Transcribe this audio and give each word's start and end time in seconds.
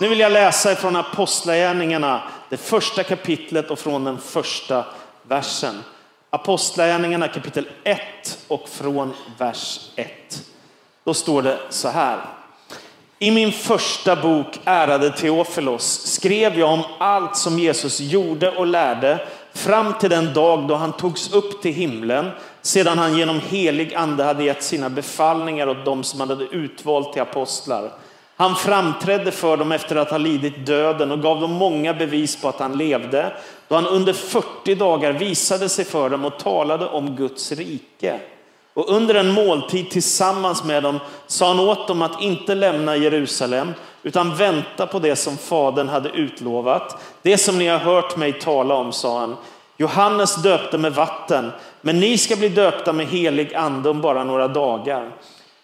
Nu 0.00 0.08
vill 0.08 0.20
jag 0.20 0.32
läsa 0.32 0.72
ifrån 0.72 0.96
Apostlagärningarna, 0.96 2.22
det 2.48 2.56
första 2.56 3.02
kapitlet 3.02 3.70
och 3.70 3.78
från 3.78 4.04
den 4.04 4.18
första 4.18 4.84
versen. 5.22 5.82
Apostlagärningarna 6.30 7.28
kapitel 7.28 7.68
1 7.84 8.00
och 8.48 8.68
från 8.68 9.12
vers 9.38 9.80
1. 9.96 10.08
Då 11.04 11.14
står 11.14 11.42
det 11.42 11.58
så 11.70 11.88
här. 11.88 12.18
I 13.18 13.30
min 13.30 13.52
första 13.52 14.16
bok, 14.16 14.60
ärade 14.64 15.10
Teofilos, 15.10 16.06
skrev 16.06 16.58
jag 16.58 16.72
om 16.72 16.82
allt 16.98 17.36
som 17.36 17.58
Jesus 17.58 18.00
gjorde 18.00 18.50
och 18.50 18.66
lärde 18.66 19.28
fram 19.52 19.94
till 20.00 20.10
den 20.10 20.34
dag 20.34 20.68
då 20.68 20.74
han 20.74 20.92
togs 20.92 21.32
upp 21.32 21.62
till 21.62 21.74
himlen, 21.74 22.30
sedan 22.62 22.98
han 22.98 23.16
genom 23.16 23.40
helig 23.40 23.94
ande 23.94 24.24
hade 24.24 24.44
gett 24.44 24.62
sina 24.62 24.90
befallningar 24.90 25.68
åt 25.68 25.84
dem 25.84 26.04
som 26.04 26.20
han 26.20 26.28
hade 26.28 26.44
utvalt 26.44 27.12
till 27.12 27.22
apostlar. 27.22 27.92
Han 28.38 28.56
framträdde 28.56 29.30
för 29.30 29.56
dem 29.56 29.72
efter 29.72 29.96
att 29.96 30.10
ha 30.10 30.18
lidit 30.18 30.66
döden 30.66 31.12
och 31.12 31.22
gav 31.22 31.40
dem 31.40 31.52
många 31.52 31.94
bevis 31.94 32.40
på 32.40 32.48
att 32.48 32.58
han 32.58 32.78
levde, 32.78 33.32
då 33.68 33.74
han 33.74 33.86
under 33.86 34.12
40 34.12 34.74
dagar 34.74 35.12
visade 35.12 35.68
sig 35.68 35.84
för 35.84 36.10
dem 36.10 36.24
och 36.24 36.38
talade 36.38 36.86
om 36.86 37.16
Guds 37.16 37.52
rike. 37.52 38.20
Och 38.74 38.90
under 38.90 39.14
en 39.14 39.30
måltid 39.30 39.90
tillsammans 39.90 40.64
med 40.64 40.82
dem 40.82 41.00
sa 41.26 41.48
han 41.48 41.60
åt 41.60 41.88
dem 41.88 42.02
att 42.02 42.22
inte 42.22 42.54
lämna 42.54 42.96
Jerusalem 42.96 43.74
utan 44.02 44.36
vänta 44.36 44.86
på 44.86 44.98
det 44.98 45.16
som 45.16 45.36
Fadern 45.36 45.88
hade 45.88 46.08
utlovat. 46.08 47.02
Det 47.22 47.38
som 47.38 47.58
ni 47.58 47.66
har 47.66 47.78
hört 47.78 48.16
mig 48.16 48.32
tala 48.32 48.74
om, 48.74 48.92
sa 48.92 49.20
han. 49.20 49.36
Johannes 49.76 50.42
döpte 50.42 50.78
med 50.78 50.94
vatten, 50.94 51.52
men 51.80 52.00
ni 52.00 52.18
ska 52.18 52.36
bli 52.36 52.48
döpta 52.48 52.92
med 52.92 53.06
helig 53.06 53.54
ande 53.54 53.90
om 53.90 54.00
bara 54.00 54.24
några 54.24 54.48
dagar. 54.48 55.10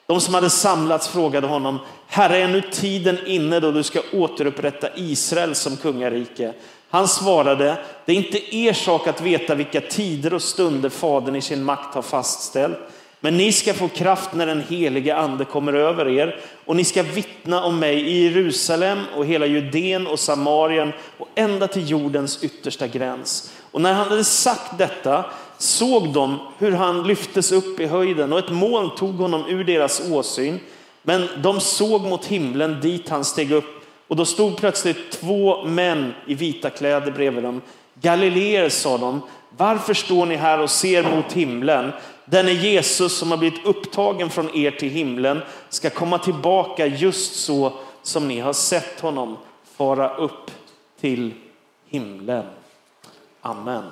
De 0.07 0.21
som 0.21 0.35
hade 0.35 0.51
samlats 0.51 1.09
frågade 1.09 1.47
honom, 1.47 1.79
Herre, 2.07 2.37
är 2.37 2.49
nu 2.49 2.61
tiden 2.61 3.19
inne 3.27 3.61
då 3.61 3.73
du 3.73 3.83
ska 3.83 4.01
återupprätta 4.13 4.89
Israel 4.97 5.55
som 5.55 5.77
kungarike? 5.77 6.53
Han 6.91 7.09
svarade, 7.09 7.77
det 8.05 8.13
är 8.13 8.17
inte 8.17 8.57
er 8.57 8.73
sak 8.73 9.07
att 9.07 9.21
veta 9.21 9.55
vilka 9.55 9.81
tider 9.81 10.35
och 10.35 10.43
stunder 10.43 10.89
Fadern 10.89 11.37
i 11.37 11.41
sin 11.41 11.65
makt 11.65 11.95
har 11.95 12.03
fastställt. 12.03 12.79
Men 13.21 13.37
ni 13.37 13.53
ska 13.53 13.75
få 13.75 13.89
kraft 13.89 14.35
när 14.35 14.47
den 14.47 14.65
helige 14.69 15.17
ande 15.17 15.45
kommer 15.45 15.73
över 15.73 16.09
er 16.09 16.41
och 16.65 16.77
ni 16.77 16.85
ska 16.85 17.03
vittna 17.03 17.65
om 17.65 17.79
mig 17.79 18.01
i 18.01 18.25
Jerusalem 18.25 18.99
och 19.17 19.27
hela 19.27 19.47
Judeen 19.47 20.07
och 20.07 20.19
Samarien 20.21 20.93
och 21.19 21.29
ända 21.35 21.69
till 21.69 21.91
jordens 21.91 22.45
yttersta 22.45 22.87
gräns. 22.87 23.53
Och 23.71 23.81
när 23.81 23.93
han 23.93 24.09
hade 24.09 24.25
sagt 24.25 24.79
detta 24.79 25.25
såg 25.59 26.13
de 26.13 26.39
hur 26.59 26.73
han 26.73 27.07
lyftes 27.07 27.53
upp 27.53 27.81
i 27.81 27.87
höjden 27.87 28.33
och 28.33 28.39
ett 28.39 28.51
moln 28.51 28.91
tog 28.97 29.15
honom 29.15 29.47
ur 29.49 29.65
deras 29.65 30.11
åsyn. 30.11 30.61
Men 31.03 31.29
de 31.43 31.61
såg 31.61 32.03
mot 32.03 32.25
himlen 32.25 32.81
dit 32.81 33.09
han 33.09 33.25
steg 33.25 33.53
upp 33.53 33.85
och 34.09 34.17
då 34.17 34.25
stod 34.25 34.57
plötsligt 34.57 35.11
två 35.11 35.65
män 35.65 36.15
i 36.27 36.35
vita 36.35 36.71
kläder 36.71 37.13
bredvid 37.13 37.43
dem. 37.43 37.61
Galileer, 37.95 38.69
sa 38.69 38.99
de, 38.99 39.23
varför 39.57 39.95
står 39.95 40.27
ni 40.27 40.37
här 40.37 40.61
och 40.61 40.71
ser 40.71 41.17
mot 41.17 41.33
himlen? 41.33 41.93
Denne 42.25 42.53
Jesus 42.53 43.19
som 43.19 43.31
har 43.31 43.39
blivit 43.39 43.67
upptagen 43.67 44.31
från 44.31 44.57
er 44.57 44.71
till 44.71 44.91
himlen 44.91 45.43
ska 45.69 45.91
komma 45.91 46.19
tillbaka 46.19 46.87
just 46.87 47.35
så 47.35 47.73
som 48.03 48.29
ni 48.29 48.41
har 48.41 48.53
sett 48.53 49.01
honom 49.01 49.37
fara 49.77 50.17
upp 50.17 50.51
till 51.01 51.35
himlen. 51.89 52.45
Amen. 53.41 53.85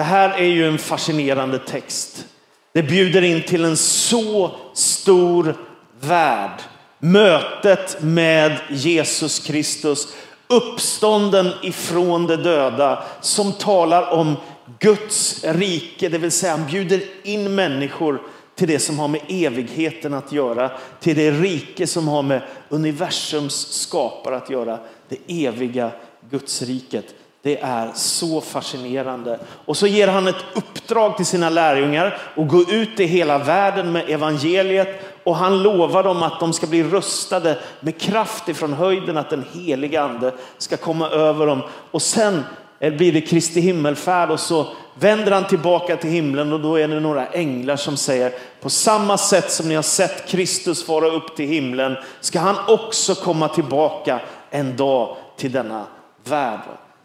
Det 0.00 0.04
här 0.04 0.38
är 0.38 0.44
ju 0.44 0.68
en 0.68 0.78
fascinerande 0.78 1.58
text. 1.58 2.24
Det 2.72 2.82
bjuder 2.82 3.22
in 3.22 3.42
till 3.42 3.64
en 3.64 3.76
så 3.76 4.50
stor 4.74 5.56
värld. 6.00 6.62
Mötet 6.98 8.02
med 8.02 8.56
Jesus 8.70 9.38
Kristus, 9.38 10.08
uppstånden 10.48 11.52
ifrån 11.62 12.26
de 12.26 12.36
döda, 12.36 13.02
som 13.20 13.52
talar 13.52 14.10
om 14.10 14.36
Guds 14.78 15.44
rike, 15.44 16.08
det 16.08 16.18
vill 16.18 16.30
säga 16.30 16.56
han 16.56 16.66
bjuder 16.66 17.02
in 17.22 17.54
människor 17.54 18.22
till 18.54 18.68
det 18.68 18.78
som 18.78 18.98
har 18.98 19.08
med 19.08 19.20
evigheten 19.28 20.14
att 20.14 20.32
göra, 20.32 20.70
till 21.00 21.16
det 21.16 21.30
rike 21.30 21.86
som 21.86 22.08
har 22.08 22.22
med 22.22 22.42
universums 22.68 23.72
skapare 23.72 24.36
att 24.36 24.50
göra, 24.50 24.78
det 25.08 25.46
eviga 25.46 25.90
Gudsriket. 26.30 27.14
Det 27.42 27.60
är 27.60 27.90
så 27.94 28.40
fascinerande. 28.40 29.38
Och 29.64 29.76
så 29.76 29.86
ger 29.86 30.08
han 30.08 30.28
ett 30.28 30.44
uppdrag 30.54 31.16
till 31.16 31.26
sina 31.26 31.50
lärjungar 31.50 32.18
att 32.36 32.48
gå 32.48 32.62
ut 32.62 33.00
i 33.00 33.04
hela 33.04 33.38
världen 33.38 33.92
med 33.92 34.10
evangeliet 34.10 34.88
och 35.24 35.36
han 35.36 35.62
lovar 35.62 36.02
dem 36.02 36.22
att 36.22 36.40
de 36.40 36.52
ska 36.52 36.66
bli 36.66 36.82
rustade 36.82 37.58
med 37.80 38.00
kraft 38.00 38.48
ifrån 38.48 38.72
höjden, 38.72 39.16
att 39.16 39.30
den 39.30 39.44
heliga 39.52 40.02
ande 40.02 40.34
ska 40.58 40.76
komma 40.76 41.08
över 41.08 41.46
dem. 41.46 41.62
Och 41.90 42.02
sen 42.02 42.44
blir 42.78 43.12
det 43.12 43.20
Kristi 43.20 43.60
himmelfärd 43.60 44.30
och 44.30 44.40
så 44.40 44.66
vänder 44.94 45.32
han 45.32 45.46
tillbaka 45.46 45.96
till 45.96 46.10
himlen 46.10 46.52
och 46.52 46.60
då 46.60 46.76
är 46.76 46.88
det 46.88 47.00
några 47.00 47.26
änglar 47.26 47.76
som 47.76 47.96
säger 47.96 48.32
på 48.60 48.70
samma 48.70 49.18
sätt 49.18 49.50
som 49.50 49.68
ni 49.68 49.74
har 49.74 49.82
sett 49.82 50.28
Kristus 50.28 50.86
fara 50.86 51.06
upp 51.06 51.36
till 51.36 51.48
himlen 51.48 51.96
ska 52.20 52.40
han 52.40 52.56
också 52.68 53.14
komma 53.14 53.48
tillbaka 53.48 54.20
en 54.50 54.76
dag 54.76 55.16
till 55.36 55.52
denna 55.52 55.86
värld. 56.24 56.60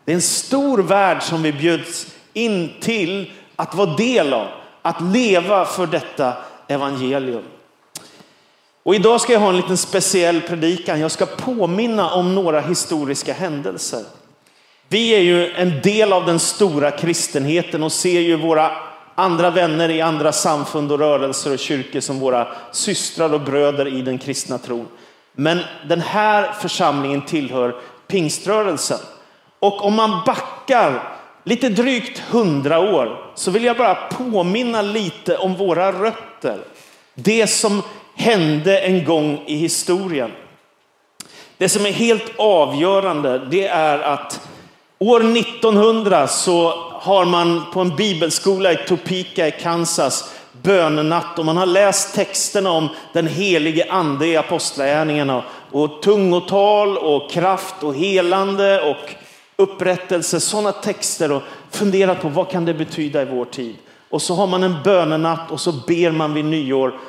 Det 0.05 0.11
är 0.11 0.15
en 0.15 0.21
stor 0.21 0.77
värld 0.77 1.23
som 1.23 1.43
vi 1.43 1.53
bjuds 1.53 2.07
in 2.33 2.73
till 2.79 3.31
att 3.55 3.75
vara 3.75 3.95
del 3.95 4.33
av, 4.33 4.47
att 4.81 5.01
leva 5.01 5.65
för 5.65 5.87
detta 5.87 6.33
evangelium. 6.67 7.43
Och 8.83 8.95
idag 8.95 9.21
ska 9.21 9.33
jag 9.33 9.39
ha 9.39 9.49
en 9.49 9.57
liten 9.57 9.77
speciell 9.77 10.41
predikan. 10.41 10.99
Jag 10.99 11.11
ska 11.11 11.25
påminna 11.25 12.09
om 12.09 12.35
några 12.35 12.61
historiska 12.61 13.33
händelser. 13.33 14.03
Vi 14.87 15.09
är 15.09 15.19
ju 15.19 15.51
en 15.51 15.81
del 15.81 16.13
av 16.13 16.25
den 16.25 16.39
stora 16.39 16.91
kristenheten 16.91 17.83
och 17.83 17.91
ser 17.91 18.19
ju 18.19 18.35
våra 18.35 18.71
andra 19.15 19.49
vänner 19.49 19.89
i 19.89 20.01
andra 20.01 20.31
samfund 20.31 20.91
och 20.91 20.99
rörelser 20.99 21.53
och 21.53 21.59
kyrkor 21.59 21.99
som 21.99 22.19
våra 22.19 22.47
systrar 22.71 23.33
och 23.33 23.41
bröder 23.41 23.87
i 23.87 24.01
den 24.01 24.17
kristna 24.17 24.57
tron. 24.57 24.87
Men 25.33 25.59
den 25.87 26.01
här 26.01 26.51
församlingen 26.51 27.25
tillhör 27.25 27.75
pingströrelsen. 28.07 28.99
Och 29.65 29.85
om 29.85 29.93
man 29.93 30.21
backar 30.25 31.03
lite 31.43 31.69
drygt 31.69 32.19
hundra 32.19 32.79
år 32.79 33.31
så 33.35 33.51
vill 33.51 33.63
jag 33.63 33.77
bara 33.77 33.95
påminna 33.95 34.81
lite 34.81 35.37
om 35.37 35.55
våra 35.55 35.91
rötter. 35.91 36.59
Det 37.15 37.47
som 37.47 37.81
hände 38.15 38.79
en 38.79 39.05
gång 39.05 39.43
i 39.45 39.55
historien. 39.55 40.31
Det 41.57 41.69
som 41.69 41.85
är 41.85 41.91
helt 41.91 42.31
avgörande 42.37 43.39
det 43.39 43.67
är 43.67 43.99
att 43.99 44.41
År 44.99 45.37
1900 45.37 46.27
så 46.27 46.69
har 46.91 47.25
man 47.25 47.63
på 47.73 47.81
en 47.81 47.95
bibelskola 47.95 48.71
i 48.71 48.75
Topeka 48.87 49.47
i 49.47 49.51
Kansas 49.51 50.33
bönenatt 50.61 51.39
och 51.39 51.45
man 51.45 51.57
har 51.57 51.65
läst 51.65 52.15
texterna 52.15 52.71
om 52.71 52.89
den 53.13 53.27
helige 53.27 53.85
ande 53.89 54.27
i 54.27 54.37
apostlagärningarna 54.37 55.43
och 55.71 56.01
tungotal 56.01 56.97
och 56.97 57.31
kraft 57.31 57.83
och 57.83 57.95
helande 57.95 58.81
och 58.81 59.24
upprättelse, 59.55 60.39
sådana 60.39 60.71
texter 60.71 61.31
och 61.31 61.41
funderat 61.71 62.21
på 62.21 62.29
vad 62.29 62.49
kan 62.49 62.65
det 62.65 62.73
betyda 62.73 63.21
i 63.21 63.25
vår 63.25 63.45
tid. 63.45 63.75
Och 64.09 64.21
så 64.21 64.35
har 64.35 64.47
man 64.47 64.63
en 64.63 64.75
bönenatt 64.83 65.51
och 65.51 65.59
så 65.59 65.71
ber 65.71 66.11
man 66.11 66.33
vid 66.33 66.45
nyår 66.45 66.99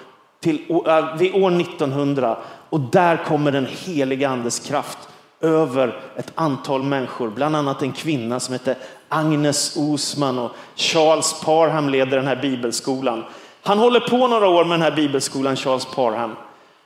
till, 0.41 0.61
äh, 0.87 1.17
vid 1.17 1.35
år 1.35 1.51
1900 1.51 2.39
och 2.71 2.81
där 2.81 3.25
kommer 3.25 3.53
den 3.53 3.67
helige 3.67 4.29
andes 4.29 4.61
kraft 4.61 4.99
över 5.41 6.01
ett 6.17 6.33
antal 6.35 6.83
människor, 6.83 7.31
bland 7.31 7.57
annat 7.57 7.83
en 7.83 7.93
kvinna 7.93 8.41
som 8.41 8.53
heter 8.53 8.77
Agnes 9.09 9.77
Osman 9.77 10.39
och 10.39 10.51
Charles 10.75 11.41
Parham 11.45 11.89
leder 11.89 12.17
den 12.17 12.27
här 12.27 12.37
bibelskolan. 12.37 13.25
Han 13.63 13.79
håller 13.79 14.01
på 14.01 14.27
några 14.27 14.49
år 14.49 14.65
med 14.65 14.75
den 14.75 14.83
här 14.83 14.97
bibelskolan, 14.97 15.57
Charles 15.57 15.85
Parham. 15.85 16.37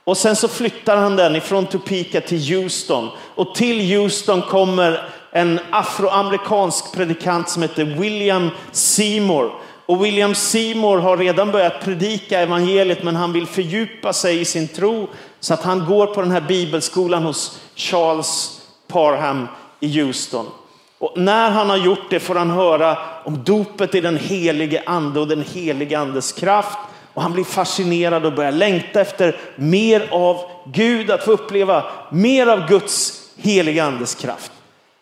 Och 0.03 0.17
sen 0.17 0.35
så 0.35 0.47
flyttar 0.47 0.97
han 0.97 1.15
den 1.15 1.35
ifrån 1.35 1.65
Topeka 1.65 2.21
till 2.21 2.55
Houston. 2.55 3.09
Och 3.35 3.55
till 3.55 3.97
Houston 3.97 4.41
kommer 4.41 5.09
en 5.31 5.59
afroamerikansk 5.71 6.93
predikant 6.93 7.49
som 7.49 7.61
heter 7.61 7.85
William 7.85 8.49
Seymour. 8.71 9.51
Och 9.85 10.05
William 10.05 10.35
Seymour 10.35 10.97
har 10.97 11.17
redan 11.17 11.51
börjat 11.51 11.83
predika 11.83 12.39
evangeliet 12.39 13.03
men 13.03 13.15
han 13.15 13.33
vill 13.33 13.47
fördjupa 13.47 14.13
sig 14.13 14.41
i 14.41 14.45
sin 14.45 14.67
tro 14.67 15.07
så 15.39 15.53
att 15.53 15.63
han 15.63 15.85
går 15.85 16.07
på 16.07 16.21
den 16.21 16.31
här 16.31 16.41
bibelskolan 16.41 17.23
hos 17.23 17.61
Charles 17.75 18.61
Parham 18.87 19.47
i 19.79 20.01
Houston. 20.01 20.45
Och 20.99 21.13
när 21.17 21.51
han 21.51 21.69
har 21.69 21.77
gjort 21.77 22.09
det 22.09 22.19
får 22.19 22.35
han 22.35 22.49
höra 22.49 22.97
om 23.23 23.43
dopet 23.43 23.95
i 23.95 24.01
den 24.01 24.17
helige 24.17 24.83
ande 24.85 25.19
och 25.19 25.27
den 25.27 25.45
helige 25.53 25.99
andes 25.99 26.31
kraft. 26.31 26.77
Och 27.13 27.21
han 27.21 27.33
blir 27.33 27.43
fascinerad 27.43 28.25
och 28.25 28.33
börjar 28.33 28.51
längta 28.51 29.01
efter 29.01 29.39
mer 29.55 30.07
av 30.11 30.41
Gud, 30.65 31.11
att 31.11 31.25
få 31.25 31.31
uppleva 31.31 31.83
mer 32.09 32.47
av 32.47 32.67
Guds 32.67 33.21
heliga 33.37 33.83
andes 33.83 34.15
kraft. 34.15 34.51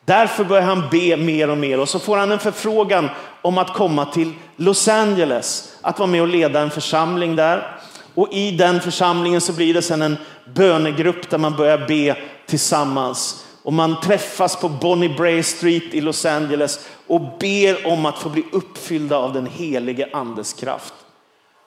Därför 0.10 0.44
börjar 0.44 0.64
han 0.64 0.84
be 0.92 1.18
mer 1.18 1.50
och 1.50 1.58
mer 1.58 1.80
och 1.80 1.90
så 1.90 2.00
får 2.00 2.18
han 2.18 2.32
en 2.32 2.40
förfrågan 2.40 3.10
om 3.42 3.58
att 3.58 3.74
komma 3.74 4.06
till 4.06 4.34
Los 4.56 4.88
Angeles, 4.88 5.78
att 5.82 6.00
vara 6.00 6.10
med 6.10 6.22
och 6.22 6.28
leda 6.28 6.62
en 6.62 6.70
församling 6.70 7.36
där. 7.36 7.78
Och 8.14 8.34
i 8.34 8.52
den 8.52 8.82
församlingen 8.82 9.42
så 9.42 9.54
blir 9.54 9.74
det 9.74 9.82
sen 9.82 10.02
en 10.02 10.18
bönegrupp 10.56 11.30
där 11.30 11.38
man 11.38 11.56
börjar 11.56 11.88
be 11.88 12.16
tillsammans. 12.46 13.46
Och 13.64 13.74
man 13.74 14.02
träffas 14.02 14.56
på 14.56 14.70
Bonnie 14.70 15.16
Bray 15.18 15.44
Street 15.44 15.94
i 15.94 16.02
Los 16.02 16.26
Angeles 16.26 16.88
och 17.08 17.22
ber 17.40 17.88
om 17.88 18.06
att 18.06 18.18
få 18.18 18.30
bli 18.30 18.44
uppfyllda 18.52 19.18
av 19.18 19.34
den 19.34 19.46
helige 19.46 20.10
andes 20.14 20.54
kraft. 20.54 20.94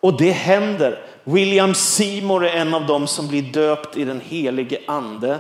Och 0.00 0.16
det 0.18 0.32
händer. 0.32 0.98
William 1.24 1.74
Seymour 1.74 2.44
är 2.44 2.56
en 2.56 2.74
av 2.74 2.86
dem 2.86 3.06
som 3.06 3.28
blir 3.28 3.42
döpt 3.42 3.96
i 3.96 4.04
den 4.04 4.20
helige 4.20 4.78
ande. 4.86 5.38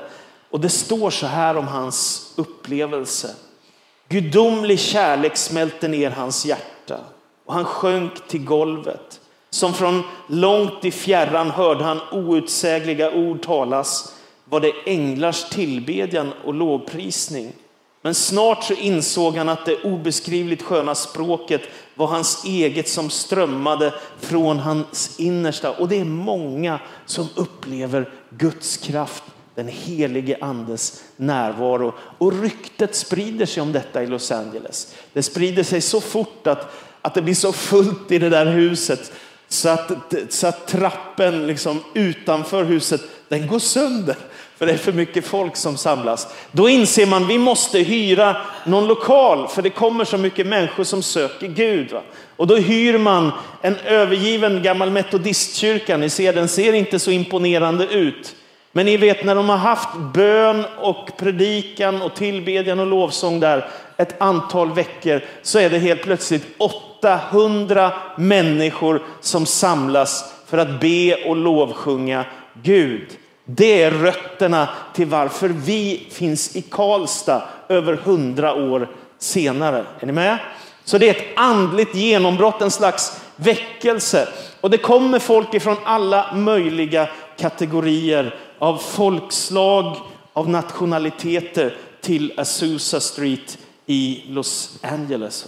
Och 0.52 0.60
det 0.60 0.68
står 0.68 1.10
så 1.10 1.26
här 1.26 1.56
om 1.56 1.68
hans 1.68 2.32
upplevelse. 2.36 3.34
Gudomlig 4.08 4.80
kärlek 4.80 5.36
smälte 5.36 5.88
ner 5.88 6.10
hans 6.10 6.46
hjärta 6.46 7.00
och 7.46 7.54
han 7.54 7.64
sjönk 7.64 8.28
till 8.28 8.44
golvet. 8.44 9.20
Som 9.50 9.74
från 9.74 10.02
långt 10.26 10.84
i 10.84 10.90
fjärran 10.90 11.50
hörde 11.50 11.84
han 11.84 12.00
outsägliga 12.12 13.12
ord 13.12 13.42
talas 13.42 14.14
var 14.44 14.60
det 14.60 14.72
änglars 14.86 15.48
tillbedjan 15.48 16.32
och 16.44 16.54
lovprisning. 16.54 17.52
Men 18.02 18.14
snart 18.14 18.64
så 18.64 18.74
insåg 18.74 19.36
han 19.36 19.48
att 19.48 19.66
det 19.66 19.82
obeskrivligt 19.82 20.62
sköna 20.62 20.94
språket 20.94 21.62
var 21.94 22.06
hans 22.06 22.44
eget 22.44 22.88
som 22.88 23.10
strömmade 23.10 23.94
från 24.18 24.58
hans 24.58 25.20
innersta. 25.20 25.70
Och 25.70 25.88
det 25.88 26.00
är 26.00 26.04
många 26.04 26.80
som 27.06 27.28
upplever 27.36 28.10
Guds 28.30 28.76
kraft, 28.76 29.22
den 29.54 29.68
helige 29.68 30.36
andes 30.40 31.04
närvaro. 31.16 31.94
Och 32.18 32.42
ryktet 32.42 32.94
sprider 32.94 33.46
sig 33.46 33.62
om 33.62 33.72
detta 33.72 34.02
i 34.02 34.06
Los 34.06 34.30
Angeles. 34.30 34.94
Det 35.12 35.22
sprider 35.22 35.62
sig 35.62 35.80
så 35.80 36.00
fort 36.00 36.46
att, 36.46 36.74
att 37.02 37.14
det 37.14 37.22
blir 37.22 37.34
så 37.34 37.52
fullt 37.52 38.12
i 38.12 38.18
det 38.18 38.28
där 38.28 38.46
huset 38.46 39.12
så 39.48 39.68
att, 39.68 40.14
så 40.28 40.46
att 40.46 40.68
trappen 40.68 41.46
liksom 41.46 41.84
utanför 41.94 42.64
huset 42.64 43.00
den 43.28 43.46
går 43.46 43.58
sönder 43.58 44.16
för 44.56 44.66
det 44.66 44.72
är 44.72 44.76
för 44.76 44.92
mycket 44.92 45.26
folk 45.26 45.56
som 45.56 45.76
samlas. 45.76 46.26
Då 46.52 46.68
inser 46.68 47.06
man 47.06 47.26
vi 47.26 47.38
måste 47.38 47.78
hyra 47.78 48.36
någon 48.66 48.86
lokal 48.86 49.48
för 49.48 49.62
det 49.62 49.70
kommer 49.70 50.04
så 50.04 50.18
mycket 50.18 50.46
människor 50.46 50.84
som 50.84 51.02
söker 51.02 51.48
Gud. 51.48 51.92
Va? 51.92 52.02
Och 52.36 52.46
då 52.46 52.56
hyr 52.56 52.98
man 52.98 53.32
en 53.62 53.76
övergiven 53.76 54.62
gammal 54.62 54.90
metodistkyrka. 54.90 55.96
Ni 55.96 56.10
ser, 56.10 56.32
den 56.32 56.48
ser 56.48 56.72
inte 56.72 56.98
så 56.98 57.10
imponerande 57.10 57.86
ut. 57.86 58.34
Men 58.72 58.86
ni 58.86 58.96
vet 58.96 59.24
när 59.24 59.34
de 59.34 59.48
har 59.48 59.56
haft 59.56 59.88
bön 60.14 60.64
och 60.78 61.10
predikan 61.16 62.02
och 62.02 62.14
tillbedjan 62.14 62.80
och 62.80 62.86
lovsång 62.86 63.40
där 63.40 63.68
ett 63.96 64.20
antal 64.20 64.72
veckor 64.72 65.20
så 65.42 65.58
är 65.58 65.70
det 65.70 65.78
helt 65.78 66.02
plötsligt 66.02 66.46
800 66.58 67.92
människor 68.16 69.02
som 69.20 69.46
samlas 69.46 70.34
för 70.46 70.58
att 70.58 70.80
be 70.80 71.14
och 71.14 71.36
lovsjunga 71.36 72.24
Gud. 72.62 73.08
Det 73.44 73.82
är 73.82 73.90
rötterna 73.90 74.68
till 74.94 75.06
varför 75.06 75.48
vi 75.48 76.06
finns 76.10 76.56
i 76.56 76.62
Karlstad 76.62 77.42
över 77.68 77.94
hundra 77.94 78.54
år 78.54 78.88
senare. 79.18 79.84
Är 80.00 80.06
ni 80.06 80.12
med? 80.12 80.38
Så 80.84 80.98
det 80.98 81.08
är 81.08 81.14
ett 81.14 81.28
andligt 81.36 81.94
genombrott, 81.94 82.62
en 82.62 82.70
slags 82.70 83.20
väckelse. 83.36 84.28
Och 84.60 84.70
det 84.70 84.78
kommer 84.78 85.18
folk 85.18 85.54
ifrån 85.54 85.76
alla 85.84 86.34
möjliga 86.34 87.08
kategorier 87.38 88.34
av 88.58 88.76
folkslag, 88.76 89.96
av 90.32 90.48
nationaliteter 90.48 91.76
till 92.00 92.32
Azusa 92.36 93.00
Street 93.00 93.58
i 93.86 94.22
Los 94.28 94.78
Angeles. 94.82 95.46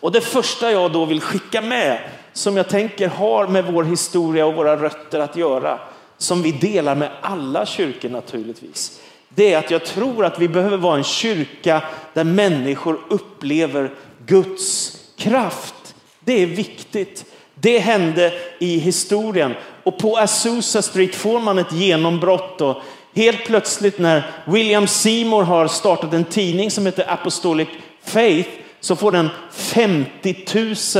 Och 0.00 0.12
det 0.12 0.20
första 0.20 0.72
jag 0.72 0.92
då 0.92 1.04
vill 1.04 1.20
skicka 1.20 1.62
med, 1.62 2.00
som 2.32 2.56
jag 2.56 2.68
tänker 2.68 3.08
har 3.08 3.46
med 3.46 3.64
vår 3.64 3.84
historia 3.84 4.46
och 4.46 4.54
våra 4.54 4.76
rötter 4.76 5.20
att 5.20 5.36
göra, 5.36 5.78
som 6.18 6.42
vi 6.42 6.52
delar 6.52 6.94
med 6.94 7.10
alla 7.20 7.66
kyrkor 7.66 8.08
naturligtvis. 8.08 9.00
Det 9.28 9.52
är 9.52 9.58
att 9.58 9.70
jag 9.70 9.84
tror 9.84 10.24
att 10.24 10.38
vi 10.38 10.48
behöver 10.48 10.76
vara 10.76 10.96
en 10.96 11.04
kyrka 11.04 11.82
där 12.14 12.24
människor 12.24 13.00
upplever 13.10 13.94
Guds 14.26 14.98
kraft. 15.16 15.94
Det 16.20 16.42
är 16.42 16.46
viktigt. 16.46 17.24
Det 17.54 17.78
hände 17.78 18.32
i 18.58 18.78
historien 18.78 19.54
och 19.88 19.98
på 19.98 20.16
Azusa 20.16 20.82
Street 20.82 21.14
får 21.14 21.40
man 21.40 21.58
ett 21.58 21.72
genombrott. 21.72 22.60
Och 22.60 22.76
helt 23.14 23.44
plötsligt 23.44 23.98
när 23.98 24.30
William 24.46 24.86
Seymour 24.86 25.42
har 25.42 25.68
startat 25.68 26.12
en 26.12 26.24
tidning 26.24 26.70
som 26.70 26.86
heter 26.86 27.12
Apostolic 27.12 27.68
Faith 28.02 28.50
så 28.80 28.96
får 28.96 29.12
den 29.12 29.28
50 29.50 30.36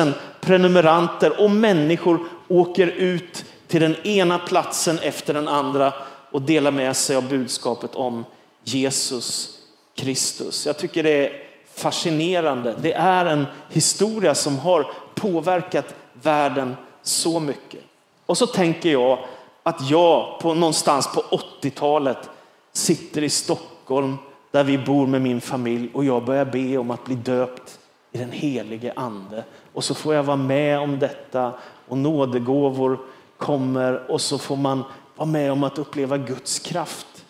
000 0.04 0.12
prenumeranter 0.40 1.40
och 1.40 1.50
människor 1.50 2.20
åker 2.48 2.86
ut 2.86 3.44
till 3.66 3.80
den 3.80 4.06
ena 4.06 4.38
platsen 4.38 4.98
efter 4.98 5.34
den 5.34 5.48
andra 5.48 5.92
och 6.30 6.42
delar 6.42 6.70
med 6.70 6.96
sig 6.96 7.16
av 7.16 7.28
budskapet 7.28 7.94
om 7.94 8.24
Jesus 8.64 9.58
Kristus. 9.96 10.66
Jag 10.66 10.78
tycker 10.78 11.02
det 11.02 11.26
är 11.26 11.32
fascinerande. 11.74 12.74
Det 12.82 12.92
är 12.92 13.26
en 13.26 13.46
historia 13.70 14.34
som 14.34 14.58
har 14.58 14.86
påverkat 15.14 15.94
världen 16.12 16.76
så 17.02 17.40
mycket. 17.40 17.87
Och 18.28 18.38
så 18.38 18.46
tänker 18.46 18.92
jag 18.92 19.18
att 19.62 19.90
jag 19.90 20.40
på 20.40 20.54
någonstans 20.54 21.12
på 21.14 21.20
80-talet 21.62 22.30
sitter 22.72 23.22
i 23.22 23.28
Stockholm 23.28 24.16
där 24.50 24.64
vi 24.64 24.78
bor 24.78 25.06
med 25.06 25.22
min 25.22 25.40
familj 25.40 25.90
och 25.94 26.04
jag 26.04 26.24
börjar 26.24 26.44
be 26.44 26.78
om 26.78 26.90
att 26.90 27.04
bli 27.04 27.14
döpt 27.14 27.78
i 28.12 28.18
den 28.18 28.32
helige 28.32 28.92
ande. 28.96 29.44
Och 29.72 29.84
så 29.84 29.94
får 29.94 30.14
jag 30.14 30.22
vara 30.22 30.36
med 30.36 30.78
om 30.78 30.98
detta 30.98 31.52
och 31.88 31.98
nådegåvor 31.98 32.98
kommer 33.36 34.10
och 34.10 34.20
så 34.20 34.38
får 34.38 34.56
man 34.56 34.84
vara 35.16 35.28
med 35.28 35.52
om 35.52 35.64
att 35.64 35.78
uppleva 35.78 36.18
Guds 36.18 36.58
kraft. 36.58 37.24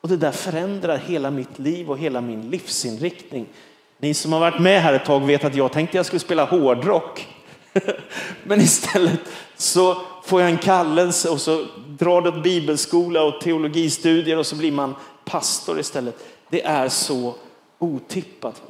Och 0.00 0.08
det 0.08 0.16
där 0.16 0.32
förändrar 0.32 0.96
hela 0.96 1.30
mitt 1.30 1.58
liv 1.58 1.90
och 1.90 1.98
hela 1.98 2.20
min 2.20 2.50
livsinriktning. 2.50 3.46
Ni 3.98 4.14
som 4.14 4.32
har 4.32 4.40
varit 4.40 4.60
med 4.60 4.82
här 4.82 4.92
ett 4.92 5.04
tag 5.04 5.20
vet 5.20 5.44
att 5.44 5.54
jag 5.54 5.72
tänkte 5.72 5.96
jag 5.96 6.06
skulle 6.06 6.20
spela 6.20 6.44
hårdrock. 6.44 7.33
Men 8.44 8.60
istället 8.60 9.20
så 9.56 9.96
får 10.24 10.40
jag 10.40 10.50
en 10.50 10.58
kallelse 10.58 11.28
och 11.28 11.40
så 11.40 11.66
drar 11.86 12.22
det 12.22 12.28
åt 12.28 12.42
bibelskola 12.42 13.22
och 13.22 13.40
teologistudier 13.40 14.38
och 14.38 14.46
så 14.46 14.56
blir 14.56 14.72
man 14.72 14.94
pastor 15.24 15.80
istället. 15.80 16.26
Det 16.50 16.64
är 16.64 16.88
så 16.88 17.34
otippat. 17.78 18.62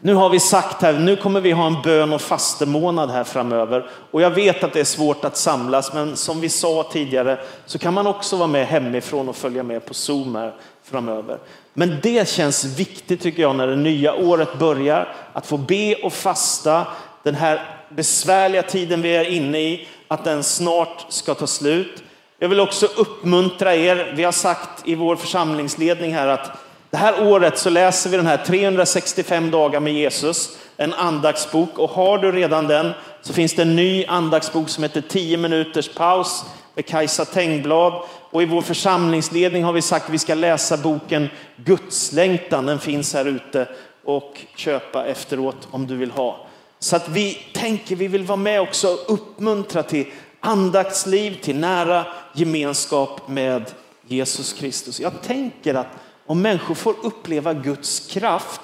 Nu 0.00 0.14
har 0.14 0.28
vi 0.28 0.40
sagt 0.40 0.82
här, 0.82 0.92
nu 0.92 1.16
kommer 1.16 1.40
vi 1.40 1.52
ha 1.52 1.66
en 1.66 1.82
bön 1.82 2.12
och 2.12 2.20
fastemånad 2.20 3.10
här 3.10 3.24
framöver. 3.24 3.90
Och 4.10 4.22
jag 4.22 4.30
vet 4.30 4.64
att 4.64 4.72
det 4.72 4.80
är 4.80 4.84
svårt 4.84 5.24
att 5.24 5.36
samlas, 5.36 5.92
men 5.92 6.16
som 6.16 6.40
vi 6.40 6.48
sa 6.48 6.88
tidigare 6.92 7.38
så 7.66 7.78
kan 7.78 7.94
man 7.94 8.06
också 8.06 8.36
vara 8.36 8.48
med 8.48 8.66
hemifrån 8.66 9.28
och 9.28 9.36
följa 9.36 9.62
med 9.62 9.86
på 9.86 9.94
Zoom 9.94 10.34
här 10.34 10.54
framöver. 10.82 11.38
Men 11.74 11.98
det 12.02 12.28
känns 12.28 12.64
viktigt 12.64 13.22
tycker 13.22 13.42
jag 13.42 13.56
när 13.56 13.66
det 13.66 13.76
nya 13.76 14.14
året 14.14 14.58
börjar, 14.58 15.14
att 15.32 15.46
få 15.46 15.56
be 15.56 15.94
och 15.94 16.12
fasta 16.12 16.86
den 17.24 17.34
här 17.34 17.60
besvärliga 17.88 18.62
tiden 18.62 19.02
vi 19.02 19.16
är 19.16 19.24
inne 19.24 19.58
i, 19.58 19.88
att 20.08 20.24
den 20.24 20.42
snart 20.42 21.06
ska 21.08 21.34
ta 21.34 21.46
slut. 21.46 22.02
Jag 22.38 22.48
vill 22.48 22.60
också 22.60 22.86
uppmuntra 22.86 23.74
er, 23.74 24.12
vi 24.16 24.24
har 24.24 24.32
sagt 24.32 24.88
i 24.88 24.94
vår 24.94 25.16
församlingsledning 25.16 26.14
här 26.14 26.28
att 26.28 26.50
det 26.90 26.96
här 26.96 27.26
året 27.26 27.58
så 27.58 27.70
läser 27.70 28.10
vi 28.10 28.16
den 28.16 28.26
här 28.26 28.36
365 28.36 29.50
dagar 29.50 29.80
med 29.80 29.92
Jesus, 29.92 30.58
en 30.76 30.92
andaktsbok. 30.92 31.78
Och 31.78 31.90
har 31.90 32.18
du 32.18 32.32
redan 32.32 32.66
den 32.66 32.92
så 33.22 33.32
finns 33.32 33.54
det 33.54 33.62
en 33.62 33.76
ny 33.76 34.04
andaktsbok 34.06 34.68
som 34.68 34.82
heter 34.82 35.00
10 35.00 35.36
minuters 35.36 35.88
paus 35.88 36.44
med 36.74 36.86
Kajsa 36.86 37.24
Tengblad. 37.24 38.02
Och 38.30 38.42
i 38.42 38.46
vår 38.46 38.62
församlingsledning 38.62 39.64
har 39.64 39.72
vi 39.72 39.82
sagt 39.82 40.04
att 40.04 40.14
vi 40.14 40.18
ska 40.18 40.34
läsa 40.34 40.76
boken 40.76 41.28
Gudslängtan. 41.56 42.66
Den 42.66 42.78
finns 42.78 43.14
här 43.14 43.24
ute 43.24 43.68
och 44.04 44.40
köpa 44.56 45.06
efteråt 45.06 45.68
om 45.70 45.86
du 45.86 45.96
vill 45.96 46.10
ha. 46.10 46.46
Så 46.84 46.96
att 46.96 47.08
vi 47.08 47.34
tänker, 47.52 47.96
vi 47.96 48.08
vill 48.08 48.24
vara 48.24 48.36
med 48.36 48.60
också 48.60 48.88
och 48.88 49.14
uppmuntra 49.14 49.82
till 49.82 50.06
andaktsliv, 50.40 51.40
till 51.40 51.56
nära 51.56 52.06
gemenskap 52.32 53.28
med 53.28 53.70
Jesus 54.06 54.52
Kristus. 54.52 55.00
Jag 55.00 55.22
tänker 55.22 55.74
att 55.74 55.86
om 56.26 56.42
människor 56.42 56.74
får 56.74 56.94
uppleva 57.02 57.54
Guds 57.54 58.00
kraft 58.00 58.60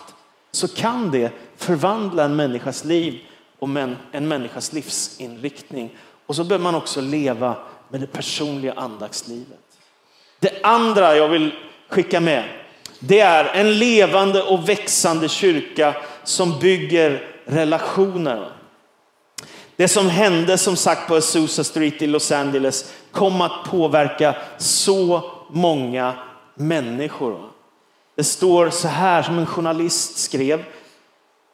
så 0.50 0.68
kan 0.68 1.10
det 1.10 1.32
förvandla 1.56 2.24
en 2.24 2.36
människas 2.36 2.84
liv 2.84 3.20
och 3.58 3.68
en 4.12 4.28
människas 4.28 4.72
livsinriktning. 4.72 5.96
Och 6.26 6.36
så 6.36 6.44
bör 6.44 6.58
man 6.58 6.74
också 6.74 7.00
leva 7.00 7.56
med 7.88 8.00
det 8.00 8.06
personliga 8.06 8.72
andaktslivet. 8.72 9.58
Det 10.38 10.62
andra 10.62 11.16
jag 11.16 11.28
vill 11.28 11.54
skicka 11.88 12.20
med, 12.20 12.44
det 12.98 13.20
är 13.20 13.44
en 13.44 13.78
levande 13.78 14.42
och 14.42 14.68
växande 14.68 15.28
kyrka 15.28 15.96
som 16.24 16.58
bygger 16.58 17.30
relationer. 17.50 18.52
Det 19.76 19.88
som 19.88 20.08
hände 20.08 20.58
som 20.58 20.76
sagt 20.76 21.08
på 21.08 21.14
Azusa 21.14 21.64
Street 21.64 22.02
i 22.02 22.06
Los 22.06 22.32
Angeles 22.32 22.92
kom 23.12 23.40
att 23.40 23.64
påverka 23.64 24.36
så 24.58 25.22
många 25.50 26.14
människor. 26.54 27.50
Det 28.16 28.24
står 28.24 28.70
så 28.70 28.88
här 28.88 29.22
som 29.22 29.38
en 29.38 29.46
journalist 29.46 30.18
skrev. 30.18 30.64